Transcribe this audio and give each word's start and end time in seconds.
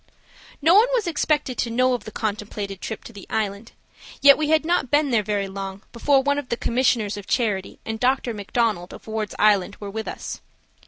No 0.63 0.73
one 0.73 0.87
was 0.95 1.05
expected 1.05 1.59
to 1.59 1.69
know 1.69 1.93
of 1.93 2.05
the 2.05 2.11
contemplated 2.11 2.81
trip 2.81 3.03
to 3.03 3.13
the 3.13 3.27
Island, 3.29 3.73
yet 4.19 4.35
we 4.35 4.49
had 4.49 4.65
not 4.65 4.89
been 4.89 5.11
there 5.11 5.21
very 5.21 5.47
long 5.47 5.83
before 5.93 6.23
one 6.23 6.39
of 6.39 6.49
the 6.49 6.57
commissioners 6.57 7.17
of 7.17 7.27
charity 7.27 7.77
and 7.85 7.99
Dr. 7.99 8.33
MacDonald, 8.33 8.95
of 8.95 9.05
Ward's 9.05 9.35
Island, 9.37 9.75
were 9.79 9.91
with 9.91 10.07
us. 10.07 10.41